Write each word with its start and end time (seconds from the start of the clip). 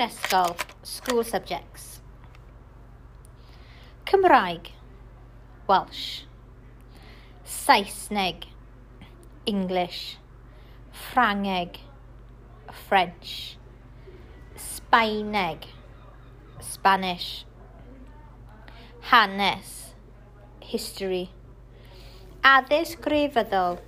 yn 0.00 0.08
ysgol, 0.08 0.54
school 0.82 1.22
subjects. 1.24 2.00
Cymraeg, 4.08 4.70
Welsh. 5.68 6.24
Saesneg, 7.44 8.46
English. 9.44 10.16
Ffrangeg, 10.92 11.80
French. 12.88 13.58
Sbaeneg, 14.56 15.68
Spanish. 16.60 17.44
Hanes, 19.12 19.94
History. 20.60 21.28
Addysg 22.42 23.00
grefyddol, 23.04 23.80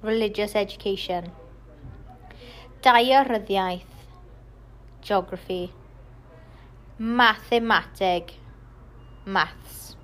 Religious 0.00 0.56
Education. 0.56 1.32
Dairyddiaeth, 2.82 3.91
geography, 5.02 5.72
mathemateg, 6.98 8.34
maths, 9.26 9.96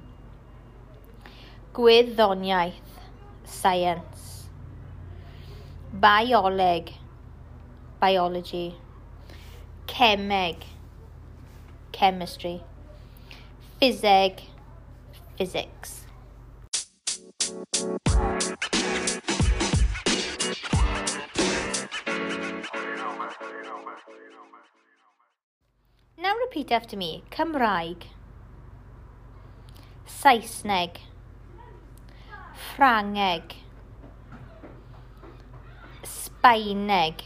gwyddoniaeth, 1.72 2.98
science, 3.44 4.48
bioleg, 6.00 6.92
biology, 8.00 8.74
chemeg, 9.86 10.66
chemistry, 11.92 12.60
physeg, 13.80 14.42
physics. 15.36 16.07
Now 26.20 26.34
repeat 26.34 26.72
after 26.72 26.96
me. 26.96 27.22
Cymraeg. 27.30 28.08
Saesneg. 30.04 30.96
Ffrangeg. 32.54 33.54
Sbaeneg. 36.02 37.22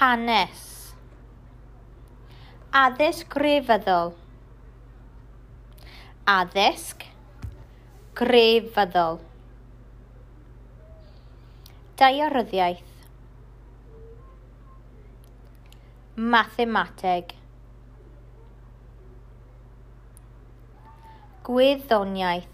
Hanes. 0.00 0.64
Addysg 2.72 3.28
grefyddol. 3.30 4.16
Addysg 6.26 7.06
grefyddol. 8.18 9.20
Daearyddiaeth. 11.96 12.93
Mathemateg. 16.16 17.34
Gwyddoniaeth. 21.42 22.48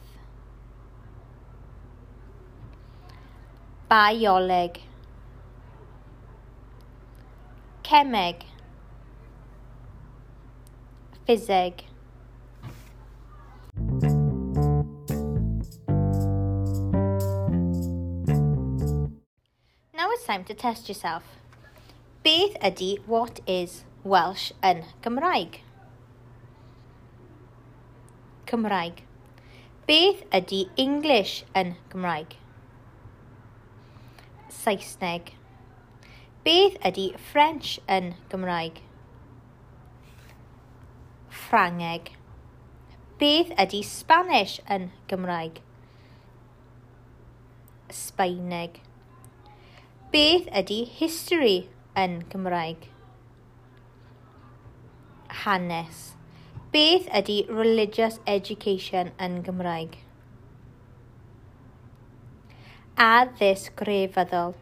Bioleg 3.91 4.81
Cemeg 7.91 8.45
Physeg. 11.27 11.85
Now 19.93 20.11
it's 20.13 20.25
time 20.25 20.45
to 20.45 20.55
test 20.55 20.89
yourself. 20.89 21.40
Beth 22.23 22.59
ydy 22.61 22.99
What 23.07 23.41
is 23.47 23.85
Welsh 24.05 24.51
yn 24.63 24.83
Gymraeg? 25.01 25.63
Cymraeg. 28.45 29.01
Beth 29.89 30.21
ydy 30.37 30.59
English 30.77 31.47
yn 31.57 31.73
Gymraeg? 31.89 32.37
Saesneg. 34.53 35.33
Beth 36.45 36.77
ydy 36.93 37.07
French 37.31 37.79
yn 37.89 38.13
Gymraeg? 38.29 38.85
Ffrangeg. 41.33 42.13
Beth 43.17 43.57
ydy 43.57 43.81
Spanish 43.95 44.61
yn 44.69 44.91
Gymraeg? 45.09 45.65
Sbaeneg. 47.89 48.83
Beth 50.13 50.53
ydy 50.53 50.83
history 51.01 51.61
yn 51.99 52.21
Gymraeg. 52.31 52.87
Hanes. 55.43 56.17
Beth 56.71 57.09
ydy 57.17 57.41
religious 57.49 58.21
education 58.31 59.11
yn 59.19 59.41
Gymraeg? 59.47 59.97
Addysg 63.01 63.75
grefyddol. 63.81 64.55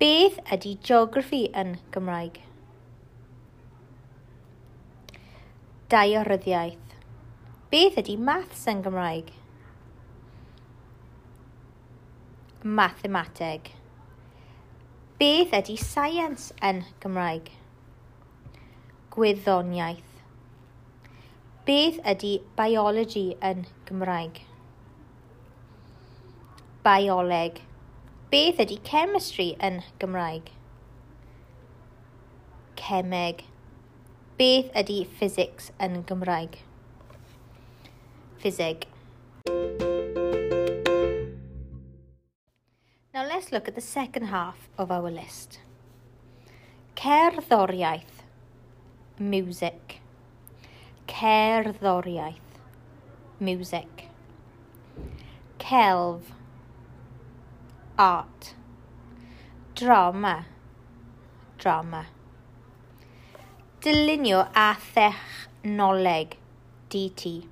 Beth 0.00 0.42
ydy 0.52 0.74
geography 0.84 1.46
yn 1.56 1.78
Gymraeg? 1.94 2.42
Dairyddiaeth. 5.92 6.98
Beth 7.70 7.96
ydy 8.02 8.18
maths 8.18 8.66
yn 8.68 8.84
Gymraeg? 8.84 9.32
Mathemateg. 12.66 13.75
Beth 15.16 15.54
ydy 15.56 15.78
science 15.80 16.50
yn 16.60 16.82
Gymraeg? 17.00 17.46
Gwyddoniaeth. 19.14 20.18
Beth 21.64 22.02
ydy 22.12 22.32
biology 22.58 23.30
yn 23.40 23.62
Gymraeg? 23.88 24.42
Bioleg. 26.84 27.62
Beth 28.28 28.60
ydy 28.66 28.76
chemistry 28.84 29.54
yn 29.56 29.80
Gymraeg? 30.04 30.52
Cemeg. 32.82 33.40
Beth 34.36 34.68
ydy 34.82 34.98
physics 35.16 35.72
yn 35.80 36.02
Gymraeg? 36.04 36.60
Physeg. 38.44 38.84
Now 43.16 43.26
let's 43.26 43.50
look 43.50 43.66
at 43.66 43.74
the 43.74 43.80
second 43.80 44.24
half 44.24 44.68
of 44.76 44.90
our 44.90 45.10
list. 45.10 45.60
Cerddoriaeth, 46.94 48.26
music. 49.18 50.00
Cerddoriaeth, 51.08 52.58
music. 53.40 54.10
Celf, 55.58 56.20
art. 57.98 58.52
Drama, 59.74 60.44
drama. 61.56 62.08
Dylunio 63.80 64.46
a 64.54 64.76
thechnoleg, 64.94 66.34
DT. 66.90 67.48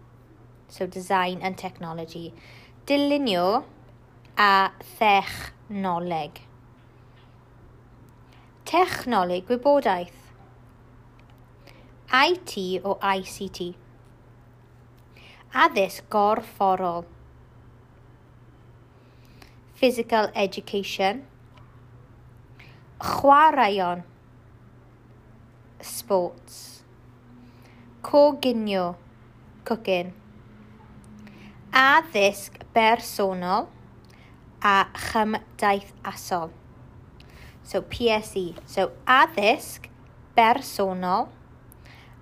So 0.69 0.87
design 0.87 1.39
and 1.41 1.57
technology. 1.57 2.35
Dylunio 2.87 3.65
a 4.37 4.71
thechnoleg. 5.01 5.54
Technoleg. 5.69 6.47
Technoleg 8.65 9.47
gwybodaeth. 9.49 10.21
IT 12.13 12.85
o 12.85 12.99
ICT. 13.01 13.75
Addysg 15.53 16.05
gorfforol. 16.09 17.07
Physical 19.75 20.31
education. 20.35 21.25
Chwaraeon. 23.01 24.05
Sports. 25.81 26.85
Coginio. 28.03 28.97
Cooking. 29.65 30.13
Addysg 31.73 32.61
bersonol 32.75 33.69
a 34.65 34.87
chymdeithasol. 34.95 36.51
So 37.63 37.83
PSE. 37.83 38.57
So 38.67 38.93
addysg 39.07 39.89
bersonol 40.37 41.29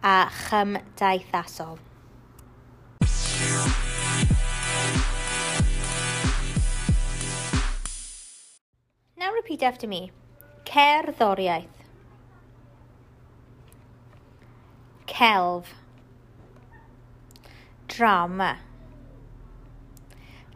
a 0.03 0.27
chymdeithasol. 0.27 1.79
Now 9.17 9.33
repeat 9.33 9.63
after 9.63 9.87
me. 9.87 10.11
Cerddoriaeth. 10.65 11.69
Celf. 15.07 15.67
Drama. 17.87 18.59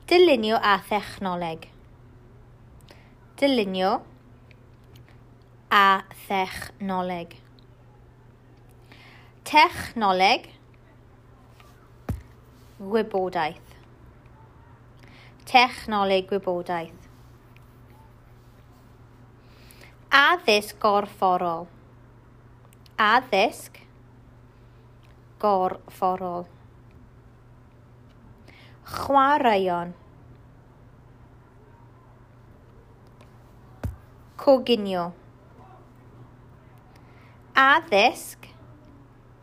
Dylunio 0.08 0.58
a 0.62 0.82
thechnoleg 0.88 1.75
dylunio 3.36 4.00
a 5.68 6.02
thechnoleg. 6.26 7.34
Technoleg 9.44 10.48
gwybodaeth. 12.78 13.74
Technoleg 15.44 16.24
gwybodaeth. 16.30 17.10
Addysg 20.08 20.80
gorfforol. 20.80 21.68
Addysg 22.96 23.82
gorfforol. 25.44 26.48
Chwaraeon. 28.96 29.94
coginio. 34.36 35.12
Addysg 37.56 38.48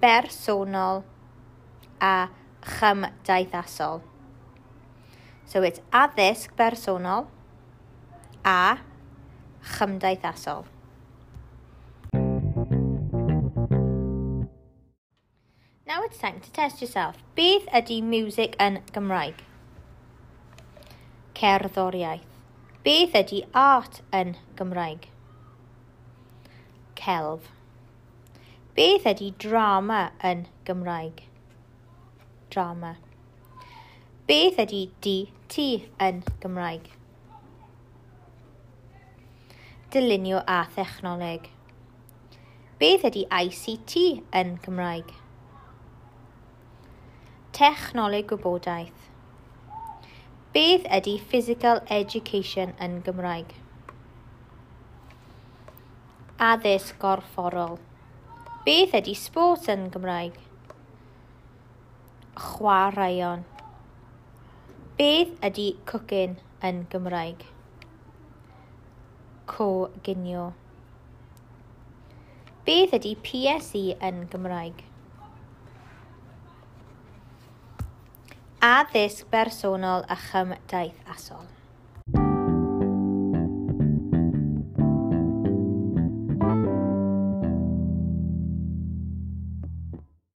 bersonol 0.01 1.03
a 1.99 2.29
chymdeithasol. 2.61 4.01
So 5.45 5.61
it's 5.61 5.81
addysg 5.91 6.53
bersonol 6.55 7.27
a 8.45 8.77
chymdeithasol. 9.63 10.65
Now 15.85 16.03
it's 16.03 16.17
time 16.17 16.39
to 16.41 16.51
test 16.51 16.81
yourself. 16.81 17.17
Beth 17.35 17.67
ydy 17.73 18.01
music 18.01 18.55
yn 18.61 18.81
Gymraeg? 18.93 19.41
Cerddoriaeth. 21.37 22.32
Beth 22.83 23.13
ydy 23.15 23.37
art 23.55 24.01
yn 24.11 24.33
Gymraeg? 24.59 25.05
Celf. 26.99 27.45
Beth 28.75 29.05
ydy 29.07 29.29
drama 29.39 29.99
yn 30.19 30.41
Gymraeg? 30.67 31.21
Drama. 32.51 32.97
Beth 34.27 34.59
ydy 34.65 34.81
DT 35.05 35.69
yn 36.09 36.19
Gymraeg? 36.43 36.91
Dylunio 39.95 40.43
a 40.43 40.59
thechnoleg. 40.75 41.47
Beth 42.83 43.07
ydy 43.13 43.23
ICT 43.39 43.95
yn 44.41 44.57
Gymraeg? 44.67 45.15
Technoleg 47.55 48.27
gwybodaeth. 48.33 49.12
Beth 50.53 50.83
ydy 50.93 51.15
physical 51.17 51.79
education 51.89 52.75
yn 52.77 52.99
Gymraeg? 53.01 53.55
Addysg 56.37 56.99
gorfforol. 57.01 57.79
Beth 58.67 58.93
ydy 58.99 59.15
sport 59.17 59.65
yn 59.73 59.87
Gymraeg? 59.95 60.37
Chwaraeon. 62.37 63.47
Beth 65.01 65.33
ydy 65.49 65.67
cooking 65.89 66.37
yn 66.61 66.85
Gymraeg? 66.93 67.49
Co-ginio. 69.49 70.51
Beth 72.69 72.93
ydy 73.01 73.17
PSE 73.25 73.87
yn 73.97 74.27
Gymraeg? 74.29 74.85
addysg 78.63 79.27
bersonol 79.27 80.05
a 80.07 80.15
chymdeithasol 80.29 81.43